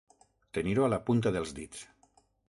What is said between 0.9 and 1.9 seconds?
la punta dels dits.